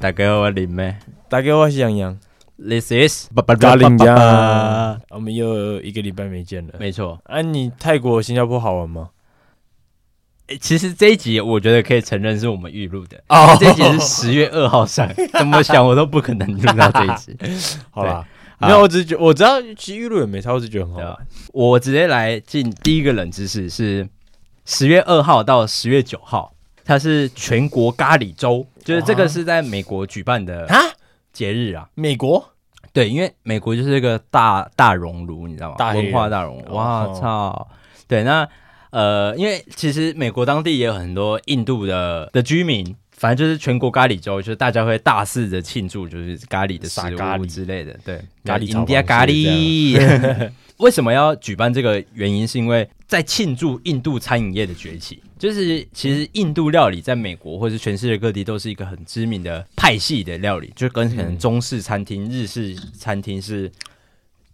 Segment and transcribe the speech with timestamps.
[0.00, 0.96] 大家好，我林妹。
[1.28, 2.18] 大家好，我是杨洋。
[2.56, 4.98] This is 咖喱酱。
[5.10, 6.72] 我们又一个礼拜没见了。
[6.78, 7.20] 没错。
[7.24, 9.10] 啊，你泰国、新加坡好玩吗？
[10.46, 13.22] 欸、其实这一集我觉得可以承认是我们预录的。
[13.28, 13.54] 哦。
[13.60, 15.06] 这一集是十月二号上，
[15.38, 17.36] 怎么想我都不可能录到这一集。
[17.92, 18.26] 好吧。
[18.56, 21.18] 没有，我只是觉我知道其实预录也没差，我只是觉得很好玩。
[21.52, 24.08] 我直接来进第一个冷知识是
[24.64, 26.54] 十月二号到十月九号。
[26.84, 30.76] 它是全国咖喱周，就是这个是在美国举办的啊
[31.32, 31.88] 节日啊。
[31.94, 32.52] 美国
[32.92, 35.76] 对，因为美国就是一个大大熔炉，你知道吗？
[35.78, 36.74] 大文化大熔炉。
[36.74, 37.68] 哇操！
[38.08, 38.48] 对，那
[38.90, 47.00] 呃，因为其实美国当地也有很多印度的的居民，反正就是全国咖喱周，就是大家会大肆的庆祝，就是咖喱的食
[47.38, 47.94] 物之类的。
[48.02, 50.50] 对，咖喱印第安咖喱。
[50.80, 52.02] 为什么要举办这个？
[52.14, 55.22] 原因是因为在庆祝印度餐饮业的崛起。
[55.38, 63.70] 就是其实印度料理在美国或是全世界各地都是一个很知名的派系的料理，就跟可能中式餐厅、日式餐厅是。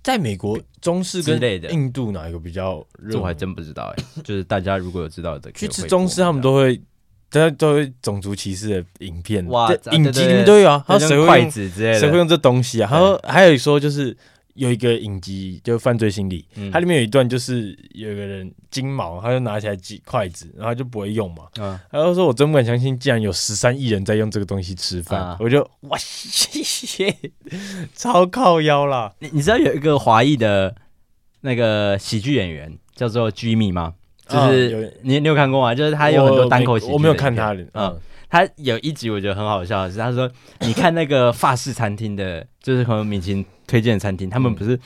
[0.03, 3.19] 在美国，中式之类的印度哪一个比较热？
[3.19, 4.05] 我还真不知道哎。
[4.22, 6.81] 就是大家如果有知道的，去吃中式，他们都会，
[7.31, 10.85] 都会种族歧视的影片哇，影集里面都有啊。
[10.87, 12.01] 还有谁会筷子之类的？
[12.01, 12.89] 谁会用这东西啊？
[12.91, 14.17] 他说还有说就是。
[14.57, 21.43] 有一个影集，就犯罪心理，嗯、它里面有一段，就是有一个人金毛，他就拿起来几筷子，然后就不会用嘛。
[21.59, 25.21] 嗯，他就说：“我真不敢相信，竟然有十三亿人在用这个东西吃饭。
[25.21, 27.15] 啊”我就哇 塞，
[27.95, 29.13] 超靠腰啦！
[29.19, 30.75] 你你知道有一个华裔的
[31.43, 33.93] 那个喜剧演员叫做 Jimmy 吗？
[34.29, 35.75] 就是、啊、你你有看过吗？
[35.75, 37.63] 就是他有很多单口喜剧，我没有看他的。
[37.63, 37.71] 嗯。
[37.75, 40.28] 嗯他有一集我觉得很好笑的是，他说
[40.61, 44.78] ：“你看那个法式餐厅的，就是可能明星推荐的餐厅，他们不是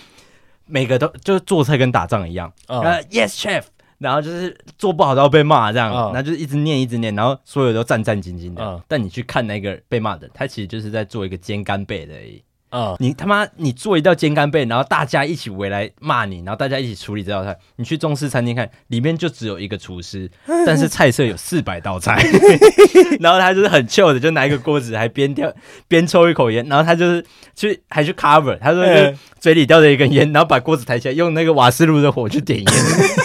[0.66, 3.62] 每个都就是做菜跟打仗一样，呃，Yes Chef，
[3.96, 8.84] 然后就是做不好都要被骂这样，然后就是一直念一直念，然后所有都战战兢兢的。
[8.86, 12.96] 但你去看那个被骂的，他其实就是在做一个煎干贝的而已。”啊！
[12.98, 17.56] 你他妈，你做一道煎干贝，然后大家一起围来骂你，然后大家一起处理这道菜。
[17.76, 20.30] 你去中式餐厅看，里面就只有一个厨师，
[20.64, 22.24] 但是菜色有四百道菜。
[23.20, 25.52] 然后他就是很 chill 的，就拿一个锅子，还边叼
[25.88, 32.66] 边抽一口烟，然后他就是去还去 cover，他说就嘴里叼着一根烟，然后把锅子抬起来，用那个瓦斯炉的火去点烟，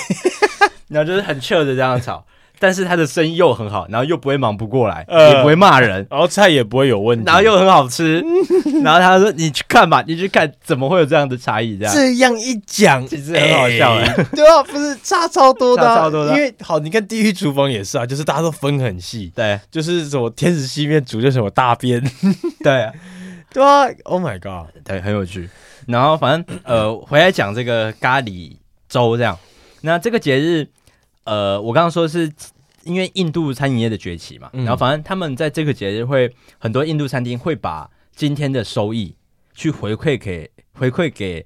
[0.90, 2.26] 然后就是很 chill 的这样炒。
[2.60, 8.24] 但是他的生意又很好，然后又不会忙不过来，呃、也不会骂人，然后菜也不会有问题，然后又很好吃。
[8.84, 16.32] 然后他说：“你去看吧，你去看，怎么会有这样的差异？”这样这样一讲，其实很好笑哎、欸，对啊，不是差超多的、啊，差超多的。
[16.36, 22.04] 因为好，你看《地狱厨房》也是啊，就是大家都分很细，对，就是什么天使西面煮就什么大便，
[22.64, 22.94] 对啊，
[23.54, 25.50] 对啊，Oh my god，对，很有趣。
[25.88, 28.56] 然后反正呃，回来讲这个咖喱
[28.88, 29.38] 粥这样，
[29.82, 30.68] 那这个节日。
[31.26, 32.32] 呃，我刚刚说是
[32.84, 39.16] 因为印度餐饮业的崛起嘛，嗯、然后反正他们在这个节日会很多印度餐厅会把今天的收益
[39.56, 41.44] 去回馈给回馈给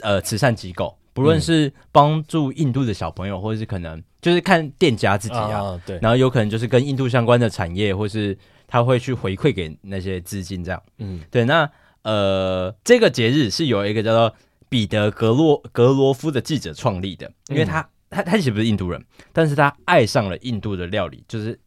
[0.00, 8.38] 呃慈善机构，不论是帮助印度的小朋友，或者是可能就是看店家自己啊，啊对，然后有可能就是跟印度相关的产业，或是
[8.68, 11.68] 他会去回馈给那些资金这样，嗯，对，那
[12.02, 14.32] 呃这个节日是有一个叫做
[14.68, 17.84] 彼得格洛格罗夫的记者创立的，因为他。
[18.10, 21.58] 嗯他他其实不是印度人，但是他爱上了印度的料理，就是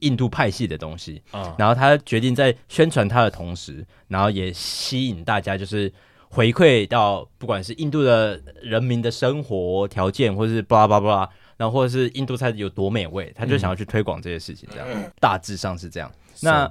[0.00, 1.22] 印度派系的东西。
[1.30, 5.90] 啊，然后他决定在宣传他的同时，然后也吸引大家，就是
[6.28, 14.68] 回馈到不管是印度的人民的生活条件，或是巴拉巴拉，然后或者是印度菜有多美味，他就想要去推广这些事情。
[14.70, 16.12] 这样、嗯、大致上是这样。
[16.42, 16.70] 那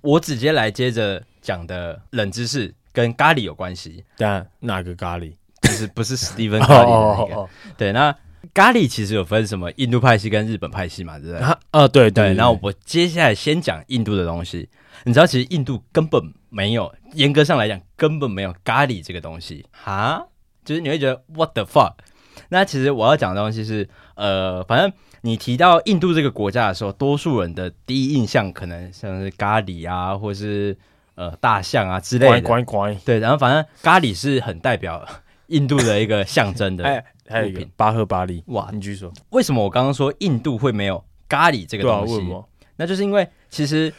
[0.00, 4.02] 我直接来接着讲的冷知识跟咖喱有关系。
[4.16, 5.34] 但哪个咖喱？
[5.60, 7.48] 就是不是 Steven 咖喱的那个？
[7.76, 8.16] 对，那。
[8.52, 11.40] 咖喱其实有分什么印度派系跟日本派系嘛，对不对？
[11.40, 12.34] 啊，呃、对对，对。
[12.34, 14.68] 然后我接下来先讲印度的东西。
[15.04, 19.66] 你知道，其实印度根本没有，严格上来讲，根本没有咖喱这个东西。
[19.70, 20.26] 哈，
[20.64, 21.94] 就是你会觉得 What the fuck？
[22.48, 30.76] 那其实我要讲的东西是，呃，反正你提到印度这个国家的时候，多数人的第一印象可能像是咖喱啊，或是
[31.16, 32.40] 呃大象啊之类的。
[32.40, 32.94] 乖乖乖。
[33.04, 35.06] 对，然后反正咖喱是很代表
[35.48, 36.84] 印度的一个象征的。
[36.88, 42.32] 哎还有一个巴赫巴利哇，你继续说，为什么我刚刚说印度会没有咖喱这个东西？
[42.32, 42.42] 啊、
[42.76, 43.92] 那就是因为其实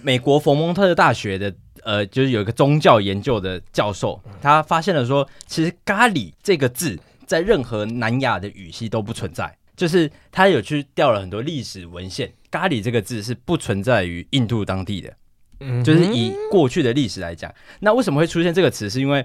[0.00, 15.12] 美国佛蒙特大学的呃，就是有一个宗教研究的教授，他发现了说，其实咖喱这个字在任何南亚的语系都不存在，就是他有去调了很多历史文献，咖喱这个字是不存在于印度当地的，
[15.60, 18.88] 嗯，就是以过去的历史来讲，那为什么会出现这个词？
[18.88, 19.24] 是因为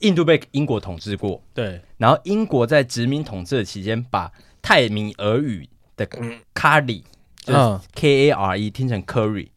[0.00, 1.80] 印度被英国统治过，对。
[1.96, 6.06] 然后英国在殖民统治的期间，把泰米尔语的
[6.52, 7.02] 咖喱，
[7.44, 9.48] 就是 K A R E 听成 curry。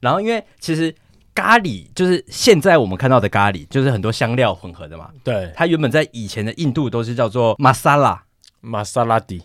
[0.00, 0.94] 然后因为其实
[1.34, 5.10] 咖喱就是现在我们看到的咖喱，就是很多香料混合的嘛。
[5.22, 8.22] 对，它原本在以前的印度都是叫做玛莎拉，
[8.60, 9.42] 玛莎拉蒂，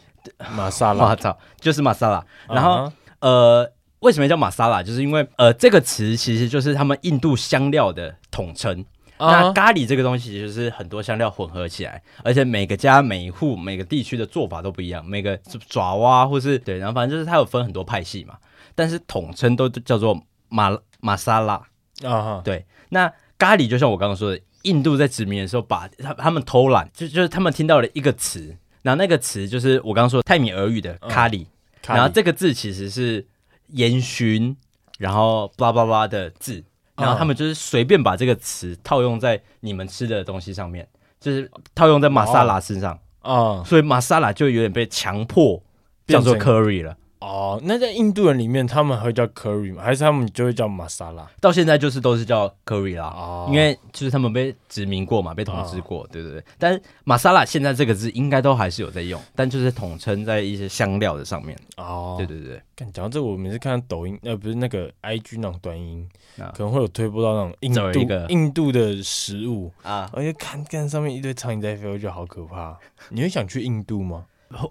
[0.55, 2.25] 玛莎拉， 我操，就是玛莎拉。
[2.47, 2.91] 然后、uh.
[3.19, 4.83] 呃，为什么叫玛莎拉？
[4.83, 8.85] 就是因为呃，这个词其实就是他们印度香料的统称。
[9.19, 9.31] Uh.
[9.31, 15.05] 那咖喱这个东西就是很多香料混合起来，而且每个家、每一户、每个地区的做法都不一样。
[15.05, 15.37] 每个
[15.67, 18.37] 爪哇或是对，然后反正就是它有分很多派系嘛，
[18.73, 20.17] 但是统称都叫做
[20.47, 20.71] 马
[21.01, 21.55] 马沙拉。
[22.01, 22.41] 啊，uh.
[22.43, 31.45] 对，那咖喱就像我刚刚说的，印度在殖民的时候把，他他们偷懒，就就是他们听到了一个词，然后那个词就是我刚刚说泰米尔语的咖喱
[31.83, 31.95] ，uh.
[31.95, 33.27] 然后这个字其实是
[33.71, 34.55] 烟熏，
[34.97, 36.63] 然后巴拉巴拉的字，
[36.99, 40.87] 然后他们就是随便把这个词套用在你们吃的东西上面，
[41.19, 43.65] 就是套用在玛莎拉身上啊，uh.
[43.65, 45.61] 所以玛莎拉就有点被强迫
[46.07, 46.95] 叫做 curry 了。
[47.19, 49.83] 哦，那在印度人里面，他们会叫 curry 吗？
[49.83, 51.29] 还是他们就会叫玛莎拉？
[51.41, 56.43] 到现在就是都是叫 curry 啦，哦、因为就是他们被殖民过嘛，被统治过，哦、对对对。
[56.57, 61.57] 但是玛莎拉现在这个字应该都还是有在用，但就是统称在一些香料的上面。
[61.75, 62.61] 哦，对对对。
[62.77, 66.07] 讲到这个，我每次看抖音，呃，不是那个 IG 那种短音，
[66.37, 72.79] 啊、可能会有推播到那种印度印度的食物啊，而且看看上面一堆苍蝇在飞，我觉得好可怕。
[73.09, 74.25] 你会想去印度吗？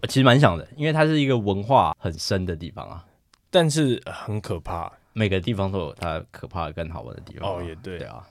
[0.09, 3.05] 其实蛮想的，因为它是一个文化很深的地方啊，
[3.51, 4.93] 但是很可怕。
[5.15, 7.57] 每个地方都有它可怕跟好玩的地方。
[7.57, 8.23] 哦，也对，对啊。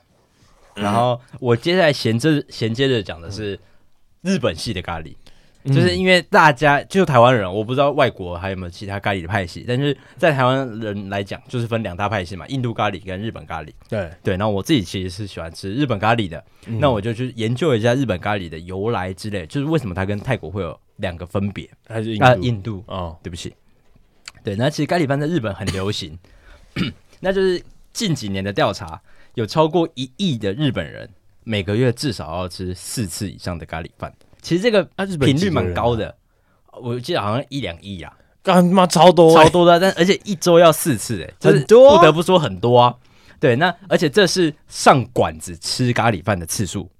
[0.74, 3.58] 然后我接下来衔接衔接着讲的是
[4.22, 5.14] 日本系的咖喱，
[5.64, 13.70] 嗯、就是因为大家就台湾人，我不知道外国还有没有其他咖喱的派系，但是在台湾人来讲，就是分两大派系嘛，印度咖喱跟日本咖喱。
[13.86, 20.80] 对对，那我自己其实是喜欢吃日本咖喱的，嗯、那我就去研究一下日本咖喱的由来之类，就是为什么它跟泰国会有。
[20.98, 22.24] 两个分别还是印度？
[22.24, 23.52] 啊、印度哦，对不起，
[24.44, 26.16] 对，那其实咖喱饭在日本很流行，
[27.20, 27.60] 那就是
[27.92, 29.00] 近几年的调查，
[29.34, 31.08] 有超过一亿的日本人
[31.42, 34.12] 每个月至少要吃四次以上的咖喱饭。
[34.40, 34.84] 其实这个
[35.18, 36.14] 频率蛮高的，
[36.66, 42.94] 啊、我记得好像一两亿啊，干妈超多、欸、超多的，但而且一周要四次，哎，很多，不得不说很多啊。
[43.40, 46.90] 对，那而且这是上馆子吃咖喱饭的次数，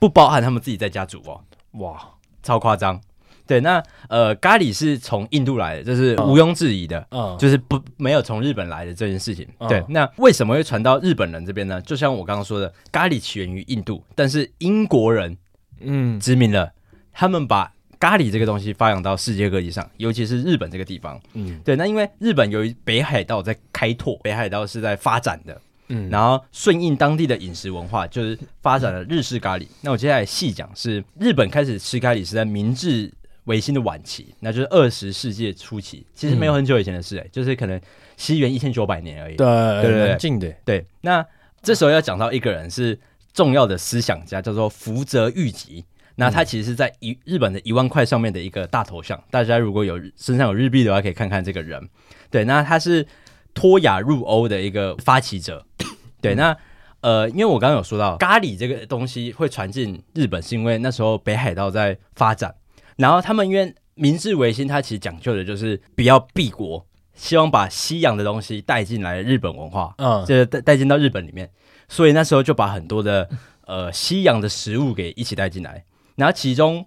[0.00, 1.40] 不包含他们自己在家煮哦。
[1.72, 2.00] 哇，
[2.42, 3.00] 超夸张。
[3.46, 9.46] 对，那呃，咖喱是从印度来的，这是毋庸置疑的，嗯，就是不没有从日本来的这件事情。
[9.58, 11.80] 嗯、对，那为什么会传到日本人这边呢？
[11.82, 15.36] 就像我刚刚说的，咖喱起源于印度，但是英国人
[15.80, 21.20] 嗯殖民了，嗯、他们把咖喱这个东西发扬到世界各地上，尤其是日本这个地方。
[21.34, 29.64] 嗯，对，那因为日本由于北海道在开拓，北海道是在发展的，嗯，然后顺应当地的饮食文化，就是发展了日式咖喱。
[29.64, 33.12] 嗯、那我接下来细讲，是日本开始吃咖喱是在明治
[33.44, 37.80] 维新的晚期，那就是二十世纪初期，其实没有很久以前的事，哎、就是可能
[38.16, 39.36] 西元一千九百年而已。
[39.36, 39.46] 对
[39.82, 40.50] 对对，近的。
[40.64, 41.24] 对，那
[41.62, 42.98] 这时候要讲到一个人是
[43.32, 45.84] 重要的思想家，叫做福泽谕吉。
[46.16, 51.88] 那他其实是在一日本的一万块上面的一个大头像，大家如果有身上有日币的话，可以看看这个人。
[52.30, 53.04] 对，那他是
[53.52, 55.66] 脱亚入欧的一个发起者。
[56.22, 56.56] 对，那
[57.00, 62.54] 呃，因为我刚刚有说到咖喱这个东西会传进日本，是因为那时候北海道在发展。
[62.96, 66.84] 然后他们因为明治维新，它其实讲究的就是比较闭国，
[67.14, 71.48] 希望把西洋的东西带进来日本文化，嗯，就是带带进到日本里面，
[71.88, 73.28] 所以那时候就把很多的
[73.66, 75.84] 呃西洋的食物给一起带进来，
[76.16, 76.84] 然后其中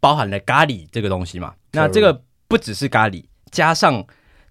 [0.00, 4.04] 包含了咖喱这个东西嘛，那这个不只是咖喱，加上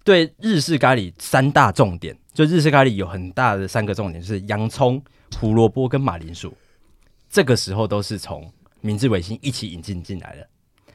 [0.03, 4.99] 对日式咖喱三大重点，就日式咖喱有很大的三个重点，就是洋葱、
[5.39, 6.51] 胡萝卜跟马铃薯，
[7.29, 10.47] 这个时候都是从明治维新一起引进进来的。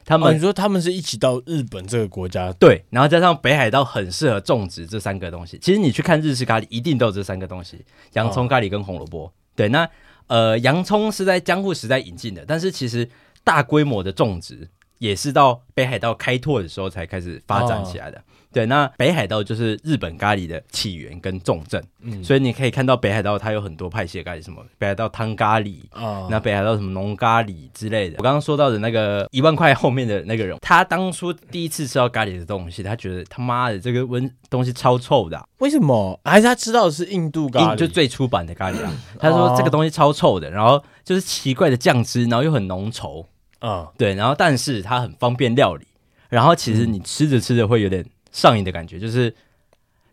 [0.07, 5.59] 他们、哦、你说他们是一起到日本这个国家，对，然后加上北海道很适合种植这三个东西。
[5.61, 9.25] 其实你去看日式咖喱，一定都有这三个东西：洋葱、咖喱跟红萝卜。
[9.25, 9.87] 哦、对，那
[10.27, 13.09] 呃，洋葱是在江户时代引进的，但是其实
[13.43, 18.17] 大规模的种植也是到北海道开拓的时候才开始发展起来的。
[18.17, 18.21] 哦
[18.53, 28.15] 对，那北海道就是日本咖喱的起源跟重镇，嗯，所以你可以看到北海道它有很多派系的咖喱，什么北海道汤咖喱啊，那北海道什么浓咖喱之类的。
[28.17, 36.19] 我刚刚说到的那个一万块后面的那个人，他当初第一次吃到咖喱的东西，他觉得他妈的这个温东西超臭的，啊，为什么？
[36.23, 38.91] 还是他吃到的是印度咖喱，就最初版的咖喱啊？
[39.19, 43.25] 他说这个东西超臭的，然后就是奇怪的酱汁，然后又很浓稠
[43.59, 45.85] 啊，对，然后但是它很方便料理，
[46.29, 48.03] 然后其实你吃着吃着会有点。
[48.31, 49.33] 上瘾的感觉就是，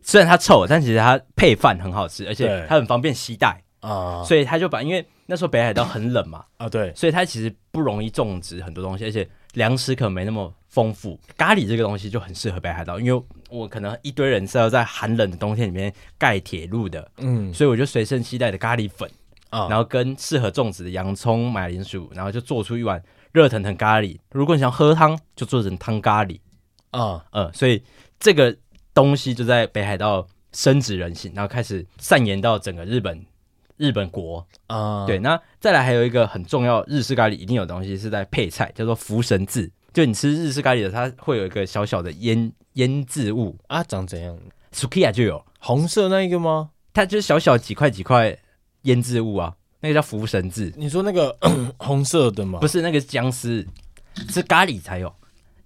[0.03, 11.19] 虽然它臭，但其实它配饭很好吃，而且它很方便携带啊，所以他就把，因为那时候北海道很冷嘛啊，对，所以它其实不容易种植很多东西，而且粮食可能没那么丰富。
[11.37, 19.11] 咖喱这个东西就很适合北海道，因为我可能一堆人是要在寒冷的冬天里面盖铁路的，嗯，所以我就随身携带的咖喱粉
[19.51, 23.03] 啊，然后跟适合种植的洋葱、马铃薯，然后就做出一碗
[23.33, 24.19] 热腾腾咖喱。
[24.31, 26.39] 如果你想喝汤，就做成汤咖喱。
[26.91, 27.83] 啊，嗯，所以
[28.25, 28.57] 这个
[28.95, 33.23] 东西就在北海道深植人心，然后开始散延到整个日本。
[33.77, 39.71] 日本国啊，对，那再来还有一个很重要日式咖喱一定有东西是在配菜，叫做福神字。
[39.93, 44.39] 就你吃日式咖喱的，它会有一个小小的腌腌制物啊，长怎样
[44.73, 46.71] ？Sukiya 就有红色那一个吗？
[46.95, 48.39] 它就是小小几块几块
[48.83, 50.73] 腌制物啊，那个叫福神字。
[50.77, 51.37] 你说那个
[51.77, 52.61] 红色的吗？
[52.61, 53.67] 不是，那个是姜丝，
[54.31, 55.13] 是咖喱才有。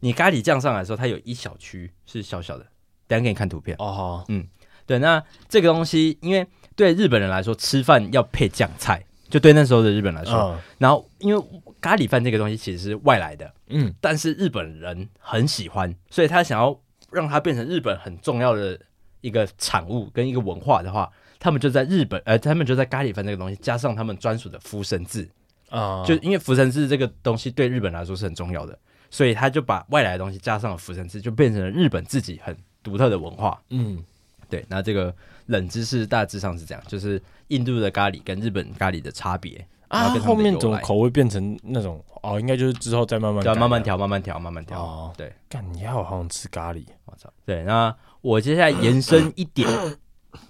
[0.01, 2.67] 你咖喱酱上来的时候，它有一小区是小小的，
[3.07, 3.93] 等下给你看图片哦。
[3.93, 4.47] 好，嗯，
[4.87, 6.47] 对，那这个东西因为。
[6.79, 10.33] 对日本人来说，吃饭要配酱菜，就对那时候的日本来说。
[10.33, 11.45] 嗯、然后，因为
[11.81, 18.79] 咖喱饭这个东西其实是外来的，嗯，但是日本人很喜欢，所以他想要让它变成日本很重要的
[19.23, 25.29] 一个产物跟一个文化的话，他们就在日本，呃，他们就在咖喱饭这个东西加上他们专属的福神字
[25.71, 28.79] 啊，嗯、就因为福神字这个东西对日本来说是很重要的，
[29.11, 33.61] 所以他就把外来的东西加上了福神渍，就变成了日本自己很独特的文化。
[33.71, 34.03] 嗯，
[34.49, 35.15] 对，那这个。
[35.49, 40.11] 冷知识大致上是这样，就是印度的咖喱跟日本咖喱的差别啊。
[40.19, 42.39] 后面怎么口味变成那种哦？
[42.39, 44.79] 应该就是之后再慢慢调，慢慢调，慢慢调，慢慢调。
[44.79, 47.33] 哦，对，干你好好像吃咖喱，我操！
[47.47, 49.67] 对，那我接下来延伸一点，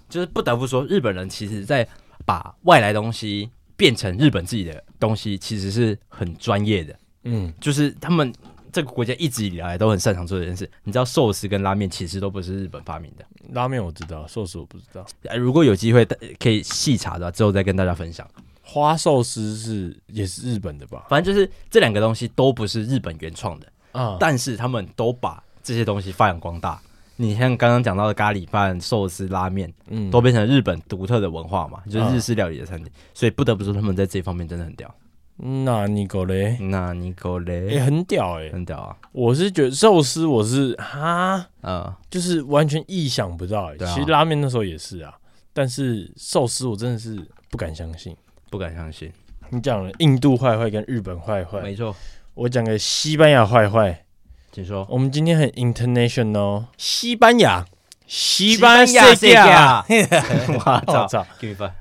[0.09, 1.87] 就是不得不说，日本人其实在
[2.25, 6.93] 把外来东西变成日本自己的东西，其实是很专业的。
[7.23, 8.33] 嗯，就是他们。
[8.71, 10.69] 这个国家一直以来都很擅长做这件事。
[10.83, 13.25] 你知道寿司跟拉面其实都不是日本发明的。
[13.53, 15.05] 拉面我知道，寿司我不知道。
[15.35, 16.05] 如果有机会
[16.39, 18.27] 可以细查的话，之后再跟大家分享。
[18.61, 21.07] 花寿司是也是日本的吧？
[21.09, 26.79] 反正就是这两个东西都不是日本原创的啊，但是他们都把这些东西发扬光大。
[27.15, 32.89] 你像刚刚讲到的咖喱饭、寿司、拉面，嗯，都变成日本独特的文化嘛，就是日式料理的餐厅。
[33.13, 34.93] 所以不得不说，他们在这方面真的很屌。
[35.41, 36.57] 那你狗嘞？
[36.59, 37.67] 那你狗嘞？
[37.67, 38.97] 也很屌哎，很屌啊！
[39.13, 43.77] 我是觉得寿司，我是哈，嗯，就是完全意想不到哎。
[43.77, 45.13] 其实拉面那时候也是啊，
[45.53, 48.13] 但是寿司我真的是不敢相信，
[48.49, 49.09] 不敢相信。
[49.49, 51.95] 你讲了印度坏坏跟日本坏坏，没错。
[52.33, 54.03] 我讲个西班牙坏坏，
[54.51, 54.85] 请说。
[54.89, 57.65] 我们今天很 international，西班牙，
[58.05, 59.85] 西班牙，西班牙，
[60.85, 61.71] 我操，Give me five。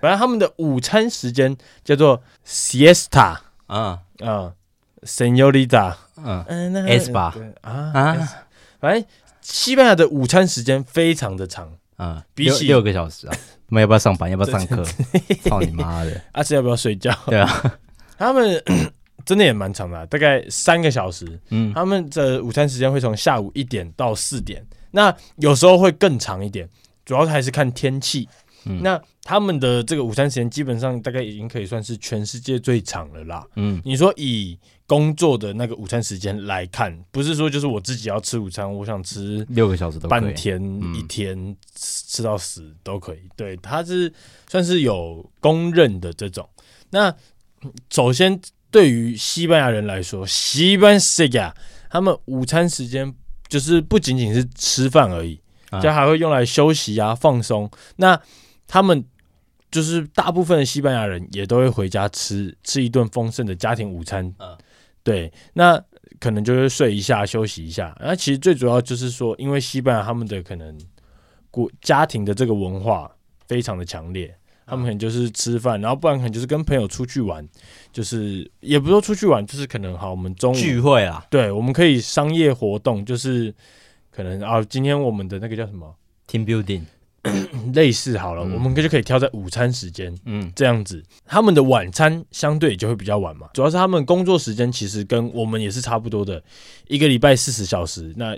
[0.00, 3.36] 反正他们的午餐时间叫做 siesta
[3.66, 4.52] 啊啊
[5.02, 6.44] ，señorita 嗯
[6.86, 8.28] ，s 吧啊啊，
[8.80, 9.04] 反正
[9.40, 13.40] 西班牙的午餐时间非常的长啊，比起六个小时啊，他
[13.74, 14.30] 们要不要上班？
[14.30, 14.84] 要不要上课？
[15.44, 16.20] 操你妈的！
[16.32, 17.12] 阿 是要不要睡觉？
[17.26, 17.78] 对啊，
[18.16, 18.62] 他们
[19.26, 21.38] 真的也蛮长的，大概三个小时。
[21.50, 26.68] 嗯，他们的午餐时间会从下午一点到四点，那有时候会更长一点，
[27.04, 28.28] 主要还是看天气。
[28.64, 33.46] 嗯、那他们的这个午餐时间基本上大概已经可以算是全世界最长了啦。
[33.56, 40.60] 嗯，你说以工作的那个午餐时间来看，不是说就是我自己要吃午餐，我想吃六个小时都半天
[40.94, 43.18] 一天吃到死都可以。
[43.36, 44.12] 对，他是
[44.48, 46.48] 算是有公认的这种。
[46.90, 47.14] 那
[47.90, 50.98] 首先对于西班牙人来说，西班
[51.32, 51.54] 牙
[51.90, 53.14] 他们午餐时间
[53.46, 55.38] 就是不仅仅是吃饭而已，
[55.82, 57.70] 就还会用来休息啊、放松。
[57.96, 58.18] 那
[58.68, 59.04] 他们
[59.70, 64.56] 就是大部分的西班牙人也都会回家吃吃一顿丰盛的家庭午餐，嗯，
[65.02, 65.82] 对，那
[66.20, 67.96] 可能就会睡一下休息一下。
[68.00, 70.78] 那其实最主要就是说，因为西班牙他们的可能
[71.50, 73.10] 国家庭的这个文化
[73.46, 74.34] 非常的强烈，
[74.66, 77.46] 他们可能就是吃饭，然后不然可能就是跟朋友出去玩，
[77.92, 83.54] 就是也不说出去玩，就是可能好我们中午聚会啊，对，我们可以商业活动，就是
[84.10, 85.94] 可能啊，今天我们的那个叫什么
[86.26, 86.82] ？Team building。
[87.74, 93.48] 类似好了，嗯、我们就可以挑在午餐时间，嗯，这样子，他们的晚餐相对就会比较晚嘛。
[93.54, 96.42] 主要是他们工作时间其实跟我们也是差不多的，
[96.86, 98.36] 一个礼拜四十小时，那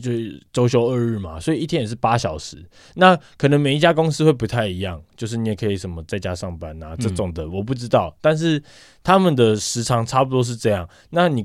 [0.00, 0.10] 就
[0.52, 2.64] 周休二日嘛，所以一天也是八小时。
[2.94, 8.16] 那可能每一家公司会不太一样，就是你也可以什么在家上班啊这种的，嗯、我不知道。
[8.20, 8.62] 但是
[9.02, 10.88] 他们的时长差不多是这样。
[11.10, 11.44] 那你。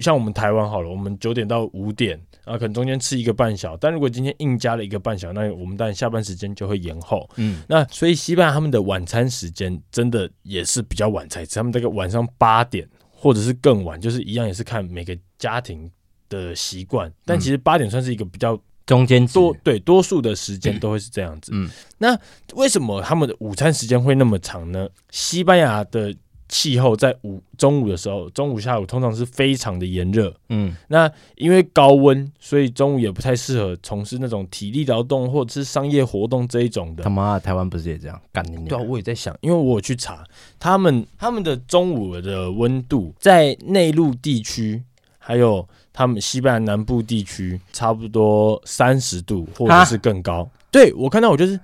[0.00, 3.78] 像我们台湾好了，我们九点到五点啊，可能中间吃一个半小时。
[3.80, 7.28] 但如果今天硬加了一个半小时，那我们当然下班时间就会延后。
[7.36, 15.90] 嗯，那所以西班牙他们的晚餐时间真的也是比较晚才吃，他们大概晚上八点或者是更晚，就是一样也是看每个家庭
[16.28, 17.12] 的习惯。
[17.24, 21.50] 但其实八点算是一个比较中间多，对，多数的时间都会是这样子。
[21.52, 22.16] 嗯，那
[22.54, 24.88] 为什么他们的午餐时间会那么长呢？
[25.10, 26.14] 西班牙的。
[26.54, 30.32] 气候在午中午的时候，中午下午通常是非常的炎热。
[30.50, 37.02] 嗯，那因为高温，所以中午也不太适合从事那种体力劳动或者是商业活动这一种的。
[37.02, 38.68] 他妈，台湾不是也这样干你？
[38.68, 40.24] 对啊，我也在想，因为我有去查
[40.60, 44.80] 他们他们的中午的温度，在内陆地区
[45.18, 50.48] 还有他们西班牙南部地区，差不多三十度或者是更高。
[50.70, 51.58] 对，我看到我就是，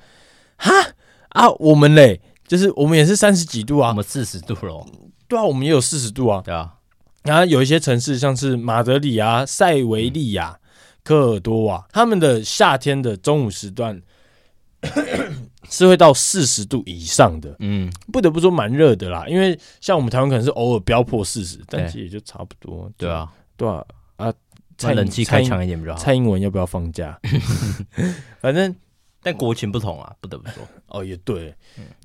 [0.57, 0.73] 哈
[1.29, 2.21] 啊，我们嘞，
[2.51, 4.85] 就是我们也是三十几度啊，我们四十度喽。
[5.29, 6.43] 对啊，我们也有四十度啊。
[6.45, 6.75] 对啊，
[7.23, 10.61] 然后有一些城市，像是马德里啊、塞维利亚、嗯、
[11.05, 14.03] 科尔多瓦，他们的夏天的中午时段
[15.71, 17.55] 是会到四十度以上的。
[17.61, 22.91] 嗯，不得不说蛮热的啦，因为像我们台湾可能是偶尔飙破四十，但其实也就差不多。
[22.97, 23.85] 对啊，对啊，
[24.17, 24.35] 啊，
[24.77, 26.01] 蔡冷气开强一点比较好。
[26.01, 27.17] 蔡英文要不要放假？
[28.43, 28.75] 反正。
[29.23, 31.55] 但国情不同啊，不得不说哦，也对。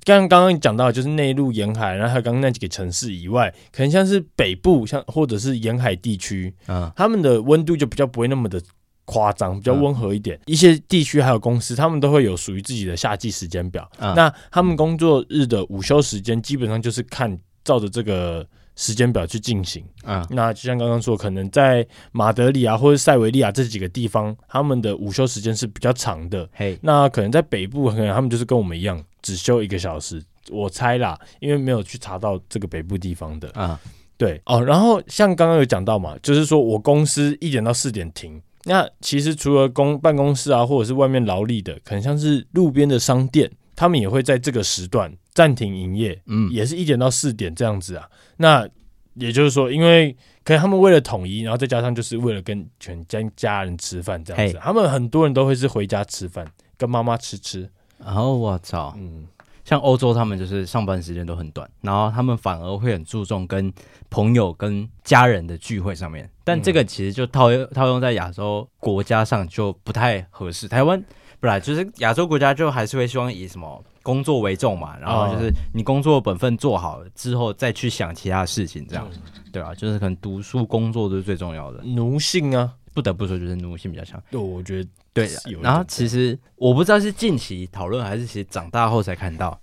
[0.04, 8.60] 刚刚刚讲到，就是内陆沿海，然后还有刚刚那几个城市以外，可能像是北部，像或者是沿海地区，啊，他们的温度就比较不会那么的
[9.04, 10.38] 夸张，比较温和一点。
[10.46, 13.90] 一些地区还有公司，他们都会有属于自己的夏季时间表。
[13.98, 18.46] 那他们工作日的午休时间，基本上就是看照着这个。
[18.76, 26.48] 时间表去进行啊，那就像刚刚说，可能在马德里啊或者塞维利亚这几个地方，他们的午休时间是比较长的。
[26.52, 30.22] 嘿，那可能在北部，可能他们就是跟我们一样，只休一个小时。
[30.50, 33.80] 我猜啦，因为没有去查到这个北部地方的啊。
[34.16, 38.40] 对哦，然后像刚刚有讲到嘛，就是说我公司一点到四点停。
[38.64, 46.20] 那其实除了公办公室啊，或者是外面劳力的，可能像是路边的商店，他们也会在这个时段暂停营业。
[46.26, 48.08] 嗯，也是一点到四点这样子啊。
[48.38, 48.68] 那
[49.14, 56.44] 也就是说，因为可能他们为了统一，然后再加上就是为了跟全家家人吃饭这样子，他们很多人都会是回家吃饭，
[56.76, 57.70] 跟妈妈吃吃。
[57.98, 59.26] 然后我操，嗯，
[59.64, 63.72] 像欧洲他们就是上班时间都很短，然后他们反而会很注重跟
[64.10, 66.28] 朋友、跟家人的聚会上面。
[66.44, 70.68] 但这个其实就套用套用在亚洲国家上就不太合适。
[70.68, 71.02] 台湾
[71.40, 73.82] 不然就是亚洲国家就还是会希望以什么？
[74.06, 79.10] 工作为重嘛，然后就是你工作本分做好之后，再去想其他事情，这样，
[79.50, 81.82] 对啊，就是可能读书、工作都是最重要的。
[81.82, 84.22] 奴性啊，不得不说，就是奴性比较强。
[84.30, 85.28] 对，我觉得对。
[85.60, 89.60] 然后其实我不知道是近期讨论，还是其实长大后才看到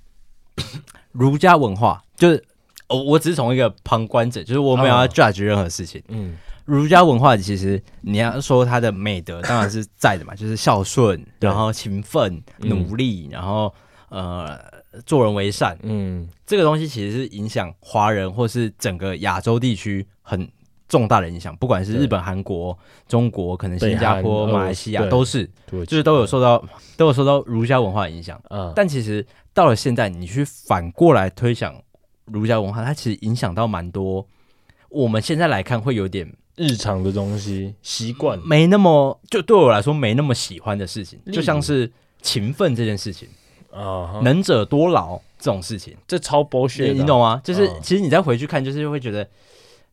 [1.13, 2.43] 儒家文化，就是
[2.89, 6.03] 我我只是从一个旁观者，就是我没有要 judge 任何事情。
[6.09, 6.35] 嗯。
[6.65, 13.73] 儒家文化其实你要说它的美德，当然是在的嘛，就是孝顺，然后勤奋、努力，然后。
[14.13, 14.59] 呃，
[15.07, 20.47] 做人为善，嗯，这个东西其实是影响华人或是整个亚洲地区很
[20.87, 25.49] 重大的影响，不管是日本、韩国、中国，可能新加坡、马来西亚都是，
[25.87, 26.63] 就是都有受到
[26.95, 28.39] 都有受到儒家文化的影响。
[28.51, 31.75] 嗯，但其实到了现在，你去反过来推想
[32.25, 34.27] 儒家文化，它其实影响到蛮多。
[34.89, 43.27] 我们现在来看，会有点日常的东西习惯，没那么就对我来说没那么喜欢的事情，就像是勤奋这件事情。
[43.73, 47.41] 啊，能者多劳这种事情，这超剥削，你懂吗？
[47.43, 49.27] 就是其实你再回去看，就是会觉得，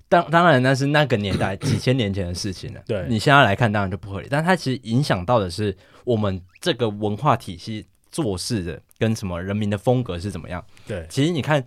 [0.08, 2.82] 当当然那是那个年代几千年前的事情了。
[2.86, 4.28] 对，你现在来看，当然就不合理。
[4.30, 10.62] 但它其实影响到的是我们这个文化体系做事的跟什么人民的风格是怎么样。
[10.86, 11.64] 对，其实你看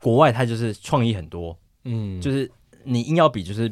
[0.00, 2.48] 国外，它就是创意很多，嗯，就是
[2.84, 3.70] 你硬要比，就是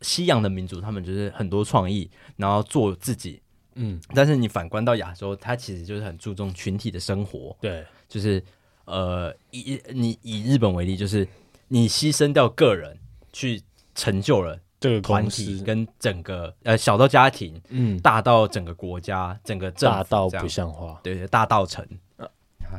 [0.00, 3.40] 西洋的民族，他们就是很多创意，然后做自己。
[3.78, 7.54] 嗯，但是你反观到亚洲，它其实就是很注重群体的生活。
[7.60, 8.42] 对，就是
[8.86, 11.28] 呃，以你以日本为例，就是
[11.68, 12.98] 你牺牲掉个人
[13.34, 13.62] 去
[13.94, 21.86] 成就了这个团体跟整个呃小到家庭，嗯，大到整个国家，整个大到不像话，对对，大到城
[22.16, 22.26] 啊，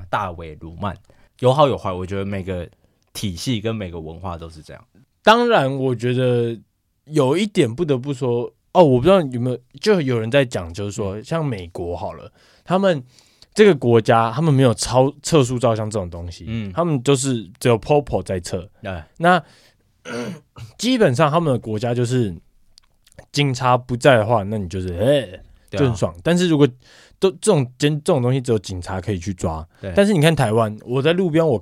[0.10, 0.98] 大尾鲁曼
[1.40, 2.68] 有好有坏，我觉得每个
[3.14, 4.84] 体系跟每个文化都是这样。
[5.22, 6.60] 当然，我觉得
[7.06, 8.52] 有一点不得不说。
[8.78, 12.32] 哦，我不知道有没有，就有人在讲，就是说，像美国好了，
[12.64, 13.04] 他们
[13.56, 19.44] 这个国家，他们没有超测速照相这种东西，嗯，他们就是只有 popo 在测，对，那
[20.78, 22.32] 基本上他们的国家就是
[23.32, 26.68] 警察不在的话，那你就是哎、欸、就很爽，但是如果
[27.18, 31.60] 都这种这种东西只有警察可以去抓，对，但是你看台湾，我在路边，我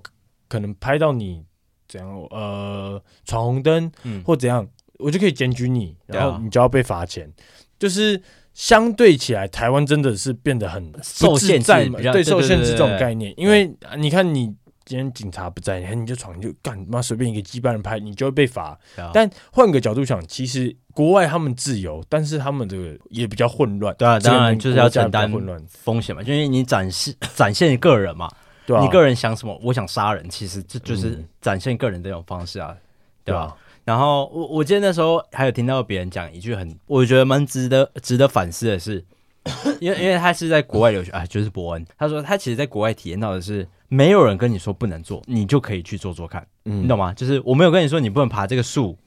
[0.49, 1.41] 可能拍到你
[1.87, 4.67] 怎样，呃，闯红灯，嗯，或怎样。
[4.99, 7.31] 我就可以检举你，然后你就要被罚钱。
[7.77, 8.21] 就是
[8.53, 13.33] 相对起来，台湾真的是变得很受限制嘛，对，受限制这种概念。
[13.35, 14.45] 因为你看，你
[14.85, 18.77] 今天警察不在，你你就闯，你就干妈随便一个羁绊人拍，你就会被罚。
[19.13, 23.93] 但换个角度想，其实国外他们自由，但是他们这个也比较混乱。
[23.97, 28.29] 对啊，当然就是要承担混乱风险嘛，因为你展示 展现个人嘛。
[28.65, 32.81] 对啊，你个人想什么，我想杀人，其实这就是展现个人的一种方式啊，嗯、
[33.25, 33.55] 对吧？
[33.85, 39.05] 然后我我记得那时候还有听到别人讲一句很，我觉得蛮值得值得反思的是，
[39.79, 47.13] 因为因为他是在国外留学啊，就是伯恩，他说他其实在国外体验到的是，没有人跟你说不能做，你就可以去做做看，嗯，你懂吗？
[47.13, 48.97] 就是我没有跟你说你不能爬这个树，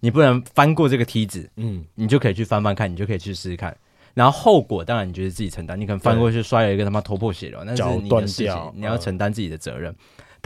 [0.00, 3.74] 你不能翻过这个梯子，嗯，你就可以去翻翻看，你就可以去试试看。
[4.12, 9.94] 然后后果当然你觉得自己承担，你可能翻过去摔了一个他妈头破血流，那是你的事情，你要承担自己的责任。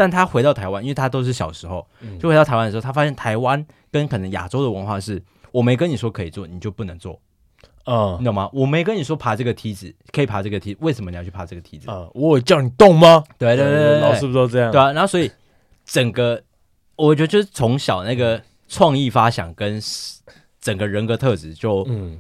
[0.01, 1.87] 但他回到台湾，因为他都是小时候
[2.19, 7.21] 就回到台湾的时候，他发现台湾跟可能亚洲的文化是，我没跟你说可以做，你就不能做，
[7.85, 8.49] 嗯，你懂吗？
[8.55, 11.91] 我没跟你说爬这个梯子可以爬这个梯，为什么你要去爬这个梯子？
[11.91, 13.23] 啊，我有叫你动吗？
[13.37, 14.73] 对对对，老师不都这样？
[14.73, 15.31] 对啊，然后所以
[15.85, 16.43] 整个
[16.97, 19.79] 我觉得就是从小那个创意发想跟
[20.63, 22.19] 整个人格特质就嗯。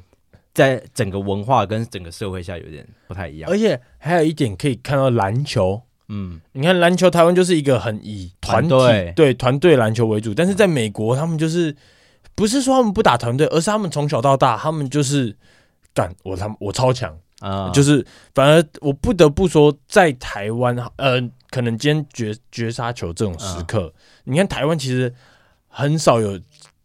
[0.52, 8.74] 在整个文化跟整个社会下有点不太一样，而且还有一点可以看到篮球，嗯，你看篮球台湾就是一个很以团体
[9.14, 11.74] 对团队篮球为主，但是在美国他们就是
[12.34, 15.36] 不是说他们不打团队，而是他们从小到大他们就是
[15.94, 17.16] 干我他们我超强。
[17.40, 21.18] 啊，就是反而我不得不说在台湾呃，
[21.50, 23.90] 可能今天绝绝杀球这种时刻，
[24.24, 25.14] 你看台湾其实
[25.68, 26.38] 很少有。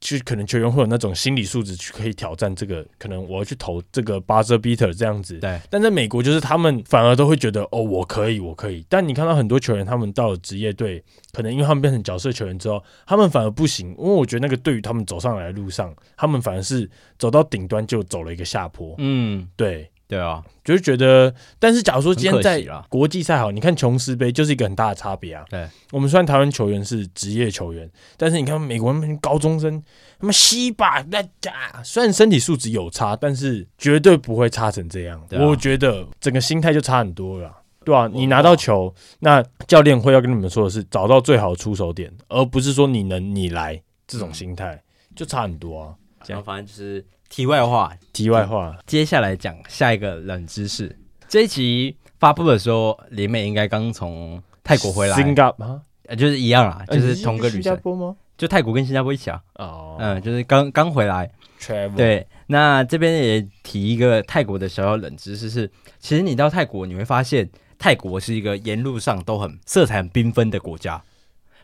[0.05, 5.39] 就可能球员会有那种心理素质去可以挑战这个，可能我要去投这个 buzzer beater 这样子。
[5.39, 5.59] 对。
[5.67, 8.85] 但在美国，就是他们反而都会觉得，哦，我可以，我可以。
[8.87, 13.89] 但你看到很多球员，他们到了职业队，可能因为他们变成角色球员之后，他们反而不行。
[13.97, 16.87] 因为我觉得那个对于他们走上来的路上，他们反而是
[17.17, 18.93] 走到顶端就走了一个下坡。
[18.99, 19.89] 嗯，对。
[20.07, 25.43] 对啊，就是觉得，但是假如说今天在国际赛好，你看琼斯杯就是一个很大的差别啊。
[25.49, 29.81] 对，我们虽然台湾球员是职业球员，但是你看美国那边高中生，
[30.19, 31.51] 他们西吧那家，
[31.83, 35.19] 虽然身体素质有差，但是绝对不会差成这样。
[35.19, 37.51] 啊、我觉得整个心态就差很多了，
[37.83, 38.07] 对吧、啊？
[38.13, 44.79] 你拿到球，那教练会要跟你们说的是找到最好的出手点，而不是说你能你来这种心态，
[45.15, 45.95] 就差很多啊。
[46.27, 47.03] 然后反正就是。
[47.35, 50.97] 题外话，题外话，接下来讲下一个冷知识。
[51.27, 55.81] 这一集发布的时候，林美应该刚从泰国回来，新加坡
[56.17, 57.61] 就是一样啊，就是同个旅程。
[57.61, 58.15] 新加坡吗？
[58.37, 59.41] 就泰国跟新加坡一起啊。
[59.55, 61.29] 哦，嗯，就是刚刚回来。
[61.59, 61.97] Travel。
[61.97, 65.69] 对，那这边也提一个泰国的小小冷知识是，
[65.99, 71.03] 其实你到泰国你会发现，泰国是一个沿路上都很色彩很缤纷的国家。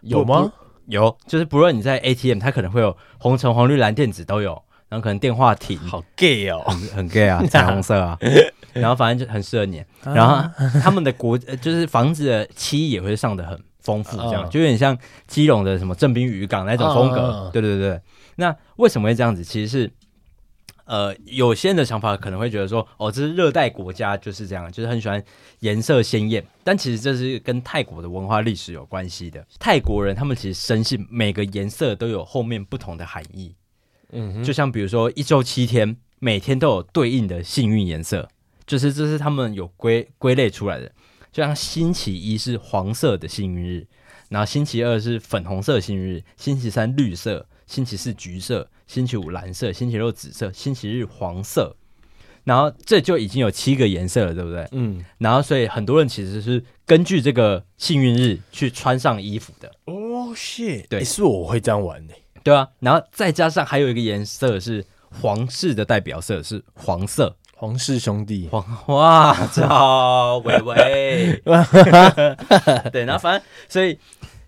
[0.01, 0.51] 有吗？
[0.87, 4.61] 有，就是不论你在 ATM，它可能会有红橙黄绿蓝靛紫都有。
[4.91, 8.19] 然后可能电话亭好 gay 哦，很很 gay 啊， 彩虹色啊，
[8.73, 9.81] 然后反正就很适合你。
[10.03, 10.45] 然后
[10.81, 17.49] 他们的国就是房子的漆也会上的很丰富，这样就有点像基隆的什么正滨渔港那种风格。
[17.53, 18.01] 对对对，
[18.35, 19.41] 那为什么会这样子？
[19.45, 19.89] 其实是
[20.83, 25.23] 呃，有些人的想法可能会觉得说，哦，这是热带国家就是这样，就是很喜欢
[25.61, 26.45] 颜色鲜艳。
[26.65, 29.41] 但其实这是跟泰国的文化历史有关系的。
[29.57, 33.55] 泰国人他们其实深信每个颜色都有后面不同的含义。
[34.11, 38.27] 嗯，就像比如说一周七天，每天都有对应的幸运颜色，
[38.65, 40.91] 就是这是他们有归归类出来的。
[41.31, 43.87] 就像星期一是黄色的幸运日，
[44.29, 51.77] 然后星期二是粉红色幸运日，星期三绿色，星期四橘色，星期五蓝色，星期六紫色，星期日黄色，
[52.43, 54.67] 然后这就已经有七个颜色了，对不对？
[54.73, 59.71] 嗯，然后所以很多人其实是根据这个幸运日去穿上衣服的。
[59.85, 62.13] 哦，shit，对，是我会这样玩的。
[62.43, 64.85] 对啊，然后再加上还有一个颜色是
[65.21, 71.41] 皇室的代表色是黄色，皇室兄弟，黄哇，操，喂喂，
[72.91, 73.97] 对，然后反正所以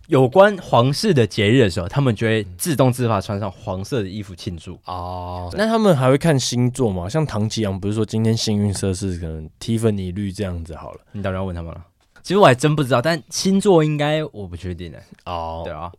[0.08, 5.50] 有关皇室的节日的时候，他们就会自动自发穿上黄色的衣服庆祝哦。
[5.54, 7.08] 那他们还会看星座吗？
[7.08, 11.00] 像唐吉阳不是说今天幸运色是可能蒂芙尼绿这样子好了？
[11.14, 11.82] 你当然要问他们了。
[12.22, 15.62] 其实我还真不知道，但星座应该我不确定的哦。
[15.66, 15.92] 对啊。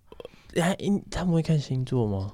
[0.60, 0.76] 哎，
[1.10, 2.30] 他们会看星座吗？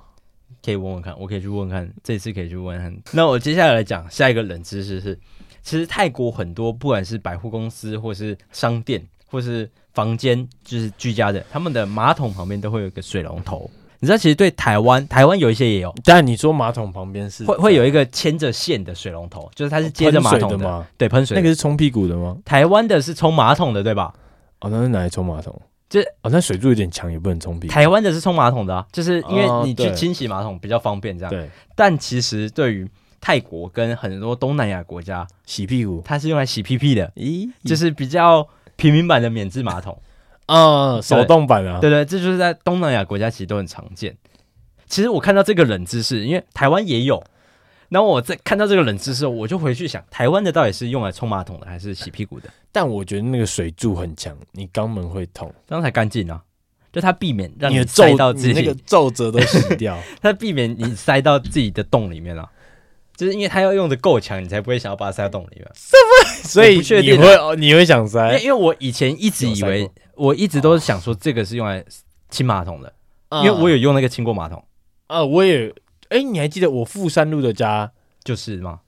[0.63, 2.95] 可以问问看，我可以去问问看，这次可以去问问看。
[3.13, 5.19] 那我接下来来讲下一个冷知识是，
[5.63, 13.71] 其实泰国很多不管是百货公司，或是商店，或是房间，就是居家的，他们的马桶旁边都会有一个水龙头。
[14.01, 20.87] 你知道，其实对台湾，台湾有一些也有，但你说马桶旁边是会会有一个牵着线的水龙头，就是它是接着马桶的，的吗？
[20.99, 21.37] 对，喷水。
[21.37, 22.37] 那个是冲屁股的吗？
[22.45, 24.13] 台湾的是冲马桶的，对吧？
[24.61, 25.59] 哦，那是拿来冲马桶。
[25.91, 27.67] 就哦，那水柱有点强，也不能冲屁。
[27.67, 31.31] 台湾的是冲马桶的啊，就是因为你去清洗马桶比较方便，这样。
[31.31, 31.51] 对。
[31.75, 32.89] 但其实对于
[33.21, 37.13] 泰国跟很多东南亚国家，洗屁股它是用来洗屁屁的。
[37.17, 40.01] 咦，就是比较平民版的免治马桶
[40.47, 41.81] 啊，手动版啊。
[41.81, 44.17] 对对，这就是在东南亚国家其实都很常见。
[44.87, 47.23] 其实我看到这个冷知识，因为台湾也有，
[47.91, 52.49] 然后我在看到这个冷知识，我就回去想，台湾的到底是用来冲马桶的，还是洗屁股的？
[52.71, 56.41] 但我觉得那个水柱很强，你肛门会痛，这样才干净啊！
[56.93, 62.49] 就它避免让你塞到自己那个皱褶都洗掉， 它避免你塞到自己的洞里面啊。
[63.17, 65.69] 就是因为它要用的够强，你才不会想要把它塞到洞里面。
[65.75, 66.49] 什么？
[66.49, 68.39] 所以你会你会想塞？
[68.39, 71.85] 因为我以前一直以为，我一直都是想说这个是用来
[72.29, 72.93] 清马桶的，
[73.43, 74.65] 因为我有用那个清过马桶。
[75.09, 75.75] 啊，我也。
[76.11, 77.91] 哎，你还记得我富山路的家
[78.23, 78.81] 就是吗？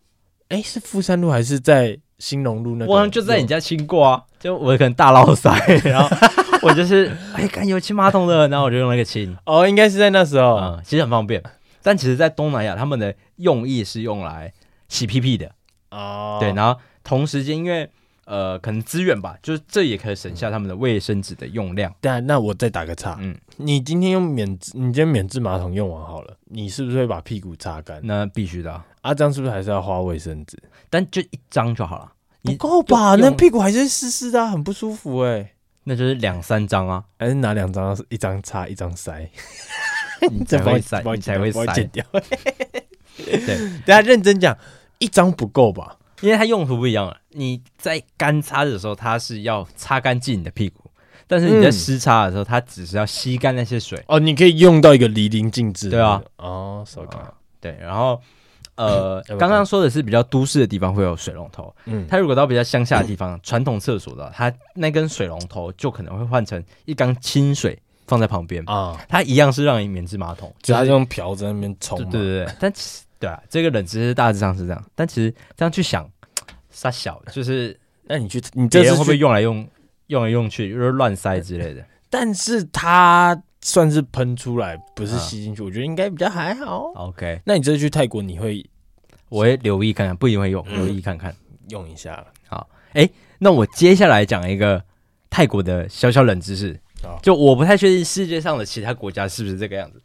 [0.49, 2.87] 哎，是富山路还是在兴隆路那？
[2.87, 5.51] 我好像就在你家亲过啊，就我可能大漏塞，
[5.85, 6.17] 然后
[6.63, 9.35] 我就是哎，看有清马桶的，然后我就用那个亲。
[9.47, 11.43] 哦，应该是在那时候，嗯，其实很方便。
[11.83, 14.53] 但其实，在东南亚，他们的用意是用来
[14.89, 15.51] 洗屁屁的
[15.91, 16.39] 哦。
[16.39, 17.89] 对，然后同时间，因为
[18.33, 21.95] 呃，可能资源吧，就是这也可以省下他们的卫生纸的用量。
[22.01, 28.01] 但那我再打个岔，嗯，你今天用免，你今天免治马桶用完好了，你是不是会把屁股擦干？
[28.03, 30.57] 那必须的啊，啊，这样是不是还是要花卫生纸？
[30.89, 32.11] 但就一张就好了，
[32.43, 33.17] 不够吧？
[33.17, 35.53] 那屁股还是湿湿的啊，很不舒服哎。
[35.85, 37.95] 那就是两三张啊，还是拿两张？
[38.09, 39.29] 一张擦，一张塞。
[40.33, 42.03] 你才会塞，你才会塞掉。
[43.19, 44.57] 对，大家认真讲，
[45.01, 45.99] 一张不够吧？
[46.23, 47.19] 因为它用途不一样了。
[47.33, 50.83] 你在干擦的时候，它是要擦干净你的屁股；
[51.27, 54.03] 但是你在湿擦的时候，它只是要吸干那些水。
[54.09, 55.91] 哦，你可以用到一个淋漓尽致。
[55.91, 57.25] 对啊，哦，so good。
[57.61, 58.21] 对，然后
[58.77, 61.75] 呃， 刚刚说的是比较都市的地方会有水龙头。
[61.87, 67.79] 嗯，它如果到比较乡下的地方，传统厕所的，它那根水龙头就可能会换成一缸清水。
[68.05, 71.97] 放在旁边啊，它一样是让你免治马桶，就它用瓢在那边冲。
[72.11, 74.85] 对对对，但其实对啊，这个冷知识大致上是这样。
[74.95, 76.11] 但其实这样去想，
[76.73, 79.67] 杀小就是， 那你去你这会不会用来用
[80.09, 81.85] 用来用去，就是乱塞之类的？
[82.11, 86.93] 但是它算是喷出来，不是吸进去，我觉得应该比较还好。
[86.97, 88.65] OK，那你这次去泰国，你会
[89.29, 91.35] 我会留意看看，不一定会用，留意看看
[91.69, 92.27] 用一下。
[92.49, 93.09] 好，哎，
[93.39, 94.83] 那我接下来讲一个
[95.31, 96.79] 泰国的小小冷知识。
[97.21, 100.01] 就我不太确定世界上的其他国家是不是这个样子，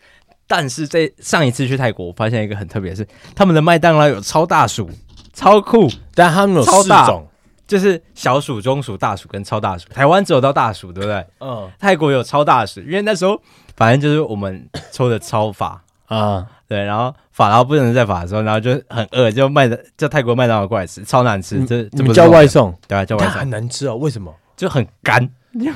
[0.48, 4.90] 但是在上一次去泰国，我发现一个很特别的是，他们的麦当劳有超大薯，
[5.38, 7.28] 超酷，但他们有四种，
[7.68, 9.88] 就是小鼠、中鼠、大鼠跟超大鼠。
[9.90, 11.24] 台湾只有到大鼠，对不对？
[11.40, 11.70] 嗯。
[11.78, 13.40] 泰国有超大鼠，因为那时候
[13.76, 24.34] 反正就是我们抽的超法啊，对，然后法劳不能再法的时候，然后就很饿，就麦的叫泰国麦当劳过来吃，超难吃，这你们叫外送，对啊，叫外送很难吃哦，为什么？
[24.56, 25.30] 就很干。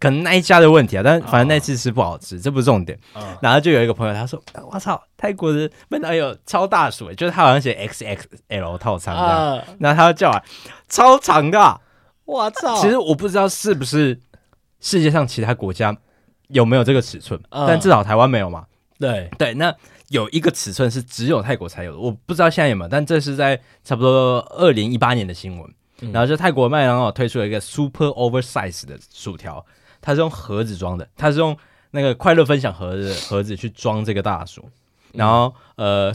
[0.00, 2.98] 可能那一家的问题啊，但反正那次吃不好吃，哦、这不是重点。
[3.14, 4.42] 嗯、然后就有一个朋友他说
[4.72, 9.56] ：“我操，泰国的麦当有超大薯，就是他好像写 XXL 套餐这样。
[9.58, 10.42] 嗯”然后他就叫来
[10.88, 11.80] 超长的，
[12.24, 12.80] 我操！
[12.80, 14.18] 其实我不知道是不是
[14.80, 15.96] 世界上其他国家
[16.48, 18.64] 有没有这个尺寸，嗯、但至少台湾没有嘛。
[18.98, 19.74] 对对，那
[20.08, 25.74] 有一个尺寸是只有泰国才有的，我不知道现在有没有，但这是在差不多二零一八年的新闻。
[26.04, 29.64] 嗯、然后就泰国麦当劳推出了一个 super oversize 的薯条，
[30.00, 31.56] 它是用盒子装的，它是用
[31.90, 34.68] 那个快乐分享盒子盒子去装这个大薯。
[35.12, 36.12] 然后呃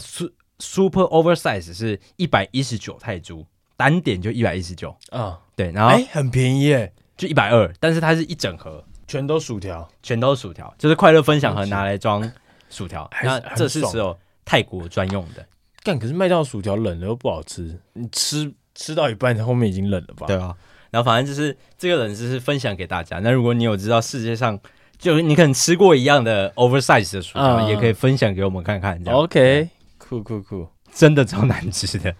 [0.58, 12.30] ，super oversize 是一百一十九泰铢，单点就一百一十九啊，对，然后哎很便宜耶，就一百二，但是它是一整盒，全都薯条，全都薯条，就是快乐分享盒拿来装
[12.68, 15.46] 薯条，那这是只有泰国专用的。
[15.82, 18.52] 干，可是麦当劳薯条冷了又不好吃，你吃。
[18.80, 20.26] 吃到一半，后面已经冷了吧？
[20.26, 20.56] 对啊，
[20.90, 23.18] 然后反正就是这个冷知识分享给大家。
[23.18, 24.58] 那如果你有知道世界上，
[24.98, 28.98] 就你可能吃过一样的 oversize 的薯条，嗯、也可以分享给我们看看。
[29.04, 32.14] OK，酷酷酷，真的超难吃的。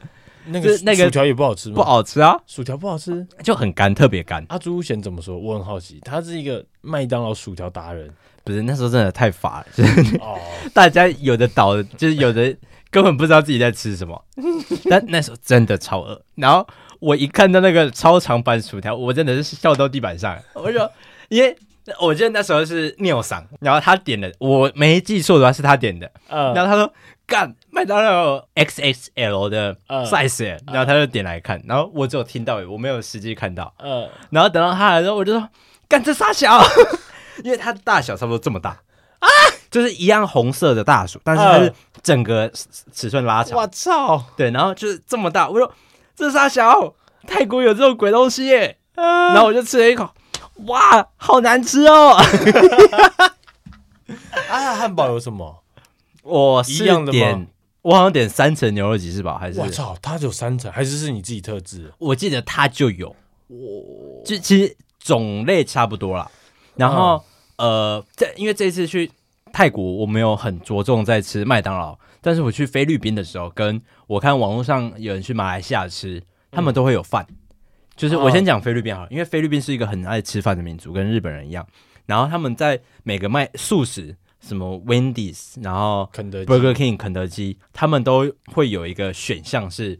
[0.46, 1.76] 那 个那个薯条也不好吃吗？
[1.76, 4.44] 不好吃啊，薯条不好吃，就很干，特别干。
[4.50, 5.38] 阿朱贤怎么说？
[5.38, 8.12] 我很好奇，他是一个麦当劳薯条达人。
[8.44, 10.38] 不是，那时候真的太乏了，就 是哦、
[10.74, 12.54] 大家有的倒，就是有的。
[12.90, 14.24] 根本不知道自己在吃什么，
[14.90, 16.20] 但那时候真的超饿。
[16.34, 16.66] 然后
[16.98, 20.36] 我一看到那个超长版薯条，我真的是笑到地板上。
[20.54, 20.90] 我说，
[21.28, 21.56] 因为
[22.00, 26.10] 我记得那时候是尿嗓，然后他点的，我没记错的话是他点的。
[26.28, 26.92] 嗯，然后他说
[27.26, 33.72] ：“干，麦当劳 XXL 的 size。”然后他就点来看，然后我只有听到，我没有实际看到。
[33.78, 35.48] 嗯，然后等到他来的时候，我就说
[35.88, 36.60] ：“干，这啥小？”
[37.42, 38.70] 因为它的大小差不多这么大
[39.20, 39.28] 啊。
[39.70, 42.50] 就是一样红色的大薯，但是它是整个
[42.92, 43.58] 尺寸拉长。
[43.58, 44.24] 我操！
[44.36, 45.48] 对，然后就是这么大。
[45.48, 45.72] 我说
[46.14, 46.94] 这是啥小？
[47.26, 48.78] 泰国有这种鬼东西耶！
[48.94, 50.08] 然后我就吃了一口，
[50.66, 52.16] 哇，好难吃哦！
[54.48, 55.62] 啊，汉堡有什么？
[56.22, 57.46] 我是点，
[57.82, 59.60] 我好像点三层牛肉吉士堡，还是？
[59.60, 61.92] 我操，它有三层，还是是你自己特制？
[61.98, 63.14] 我记得它就有，
[63.48, 66.30] 我就其实种类差不多啦。
[66.74, 67.22] 然后
[67.56, 69.10] 呃，这因为这次去。
[69.52, 77.26] 泰国我没有很着重在吃麦当劳，但是我去菲律宾的时候，跟我看网络上有人去马来西亚吃，他们都会有饭。
[77.28, 77.36] 嗯、
[77.96, 81.66] 就是我先讲菲律宾好了，因为菲律宾是一个很爱吃饭的民族，跟日本人一样。
[82.06, 89.98] 然后他们在每个卖素食，什么 Wendy's，然后肯德 Burger King 肯德基，他们都会有一个选项是，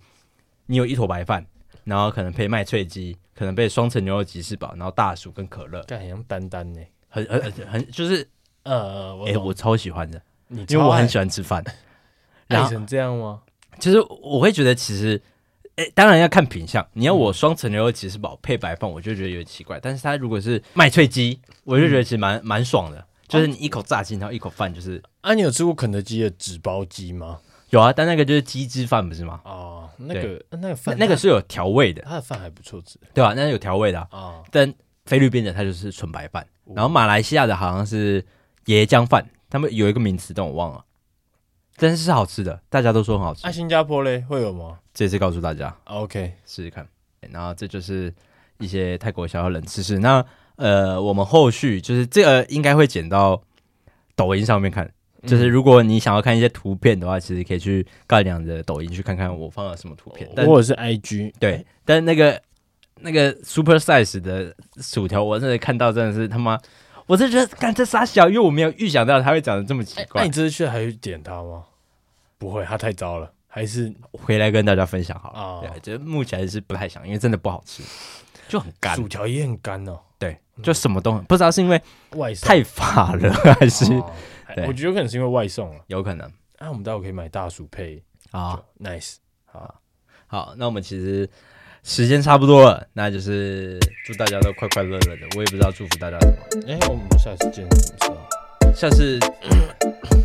[0.67, 1.45] 你有一坨白饭，
[1.85, 5.85] 然后可能配麦脆鸡，可能配双层牛肉吉士堡，然后大薯跟可乐。
[5.89, 8.27] 很像丹丹呢，很很很就是。
[8.63, 11.65] 呃，哎、欸，我超喜欢的，你因为我很喜欢吃饭。
[12.49, 13.41] 爱成这样吗？
[13.79, 15.21] 其实我会觉得，其实，
[15.77, 16.87] 哎、欸，当然要看品相。
[16.93, 19.79] 你要我双层牛肉吉士堡配白饭，我就觉得有点奇怪。
[19.81, 23.07] 但是它如果是麦脆鸡，我就觉得其实蛮蛮、嗯、爽的。
[23.29, 25.01] 就是你一口炸鸡，然后一口饭，就是。
[25.21, 27.39] 啊，你有吃过肯德基的纸包鸡吗？
[27.71, 29.41] 有啊，但那个就是鸡汁饭，不是吗？
[29.45, 33.35] 哦，那个那个饭，那个是有调味的，它的饭还不错吃，对吧、啊？
[33.37, 34.09] 那是有调味的啊。
[34.11, 34.75] 哦、但
[35.07, 36.45] 菲律宾的它就是纯白饭，
[36.75, 38.25] 然后马来西亚的好像是。
[38.67, 40.85] 椰浆饭，他们有一个名词，但我忘了，
[41.77, 43.41] 但是是好吃的，大家都说很好吃。
[43.43, 44.79] 那、啊、新加坡嘞会有吗？
[44.93, 46.87] 这次告诉大家，OK，试试看。
[47.31, 48.13] 然后这就是
[48.59, 49.99] 一些泰国小小冷知识。
[49.99, 50.25] 那
[50.57, 53.43] 呃，我们后续就是这个应该会剪到
[54.15, 54.91] 抖音上面看，
[55.27, 61.33] 就是如果你想要看一些图片的话，嗯、其实可以去盖良的抖音去看看我放了什么图片，或者是 IG。
[61.39, 62.41] 对，但那个
[63.01, 66.59] 那个 super size 的薯条，我真的看到真的是他妈。
[67.11, 70.07] 我是觉得，干这傻小，因为我没有预想到他会长得这么奇怪。
[70.15, 71.65] 那、欸、你这次去还会点他吗？
[72.39, 73.33] 不会，他太糟了。
[73.49, 75.41] 还是回来跟大家分享好了。
[75.41, 77.83] 哦、对，就目前是不太想，因为真的不好吃，
[78.49, 78.95] 就很干。
[78.95, 79.99] 薯条也很干哦。
[80.21, 83.93] 对，就什么都很不知道是因为外送太法了， 还是？
[83.95, 84.13] 哦、
[84.69, 86.31] 我觉得有可能是因为外送了，有可能。
[86.61, 89.17] 那、啊、我们待会可以买大薯配啊，nice。
[89.47, 89.81] 好，
[90.29, 91.29] 好，那我们其实。
[91.83, 95.27] 时间差不多了，那就是祝大家都快快乐乐的。
[95.37, 96.37] 我也不知道祝福大家什么。
[96.69, 98.17] 哎、欸，我们下次见什么时候？
[98.75, 99.19] 下次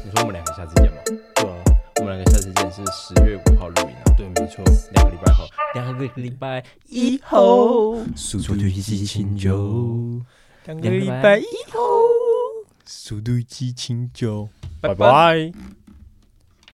[0.04, 0.98] 你说我们两个下次见吗？
[1.36, 1.56] 对啊，
[2.00, 4.04] 我们两个下次见是十月五号录音啊。
[4.18, 10.22] 对，没错，两个礼拜后，两个礼拜以后，速度与激情就
[10.66, 11.80] 两个礼拜以后，
[12.86, 14.48] 速度与激情就，
[14.82, 15.52] 拜拜。